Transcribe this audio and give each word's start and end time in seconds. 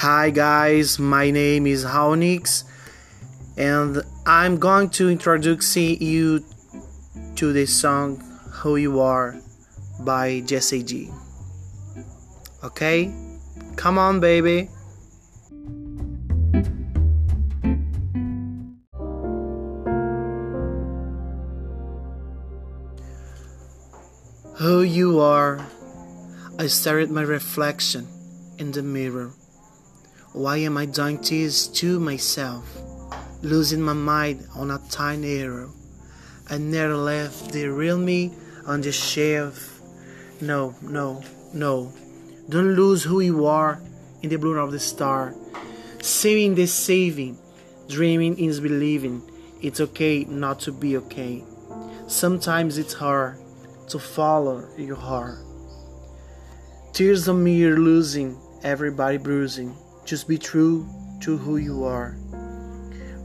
Hi 0.00 0.30
guys, 0.30 1.00
my 1.00 1.32
name 1.32 1.66
is 1.66 1.84
Haunix 1.84 2.62
and 3.56 4.00
I'm 4.26 4.56
going 4.58 4.90
to 4.90 5.10
introduce 5.10 5.76
you 5.76 6.44
to 7.34 7.52
the 7.52 7.66
song 7.66 8.20
Who 8.62 8.76
You 8.76 9.00
Are 9.00 9.34
by 9.98 10.38
Jessie 10.46 10.84
J. 10.84 11.10
Okay? 12.62 13.12
Come 13.74 13.98
on 13.98 14.20
baby. 14.20 14.70
Who 24.58 24.82
you 24.82 25.18
are, 25.18 25.66
I 26.56 26.68
stare 26.68 27.00
at 27.00 27.10
my 27.10 27.22
reflection 27.22 28.06
in 28.58 28.70
the 28.70 28.84
mirror. 28.84 29.32
Why 30.34 30.58
am 30.58 30.76
I 30.76 30.84
doing 30.84 31.16
this 31.22 31.66
to 31.80 31.98
myself? 31.98 32.64
Losing 33.40 33.80
my 33.80 33.94
mind 33.94 34.46
on 34.54 34.70
a 34.70 34.78
tiny 34.90 35.38
error. 35.38 35.70
I 36.50 36.58
never 36.58 36.96
left 36.96 37.52
the 37.52 37.68
real 37.68 37.96
me 37.96 38.32
on 38.66 38.82
the 38.82 38.92
shelf. 38.92 39.80
No, 40.42 40.74
no, 40.82 41.22
no. 41.54 41.92
Don't 42.46 42.74
lose 42.74 43.02
who 43.04 43.20
you 43.20 43.46
are 43.46 43.80
in 44.22 44.28
the 44.28 44.36
blue 44.36 44.58
of 44.58 44.70
the 44.70 44.78
star. 44.78 45.34
Saving 46.02 46.54
the 46.54 46.66
saving, 46.66 47.38
dreaming 47.88 48.38
is 48.38 48.60
believing. 48.60 49.22
It's 49.62 49.80
okay 49.80 50.24
not 50.24 50.60
to 50.60 50.72
be 50.72 50.98
okay. 50.98 51.42
Sometimes 52.06 52.76
it's 52.76 52.94
hard 52.94 53.38
to 53.88 53.98
follow 53.98 54.68
your 54.76 54.96
heart. 54.96 55.38
Tears 56.92 57.28
on 57.28 57.42
me 57.42 57.56
you're 57.56 57.78
losing, 57.78 58.38
everybody 58.62 59.16
bruising. 59.16 59.74
Just 60.08 60.26
be 60.26 60.38
true 60.38 60.88
to 61.20 61.36
who 61.36 61.58
you 61.58 61.84
are. 61.84 62.16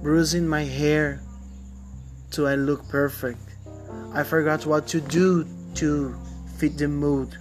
Bruising 0.02 0.46
my 0.46 0.66
hair 0.66 1.22
till 2.30 2.46
I 2.46 2.56
look 2.56 2.90
perfect. 2.90 3.40
I 4.12 4.24
forgot 4.24 4.66
what 4.66 4.86
to 4.88 5.00
do 5.00 5.48
to 5.76 6.14
fit 6.58 6.78
the 6.78 6.90
mood. 6.90 7.38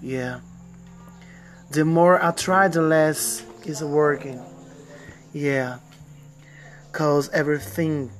Yeah. 0.00 0.38
The 1.72 1.84
more 1.84 2.22
I 2.22 2.30
try, 2.30 2.68
the 2.68 2.82
less 2.82 3.44
it's 3.64 3.82
working. 3.82 4.40
Yeah. 5.32 5.78
Cause 6.92 7.28
everything 7.30 8.12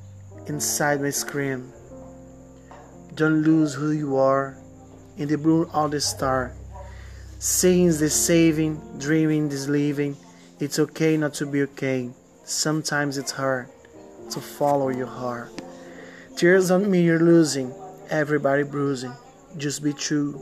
inside 0.49 1.01
me 1.01 1.13
scream. 1.13 1.73
Don't 3.15 3.43
lose 3.43 3.75
who 3.75 3.93
you 3.93 4.17
are 4.17 4.59
in 5.19 5.29
the 5.29 5.39
blue 5.39 5.71
of 5.73 5.93
the 5.93 6.01
star. 6.01 6.53
Seeing 7.39 7.97
the 7.97 8.11
saving, 8.11 8.83
dreaming 8.99 9.53
is 9.53 9.69
living. 9.69 10.17
It's 10.65 10.79
okay 10.79 11.19
not 11.19 11.35
to 11.35 11.47
be 11.47 11.61
okay. 11.65 12.09
Sometimes 12.45 13.19
it's 13.19 13.33
hard 13.33 13.69
to 14.31 14.41
follow 14.41 14.89
your 14.89 15.07
heart. 15.07 15.53
Tears 16.39 16.71
on 16.71 16.91
me 16.91 17.03
you're 17.03 17.21
losing, 17.21 17.75
everybody 18.09 18.63
bruising. 18.63 19.13
Just 19.59 19.85
be 19.85 19.93
true 19.93 20.41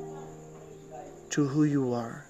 to 1.31 1.49
who 1.49 1.65
you 1.65 1.93
are. 1.93 2.25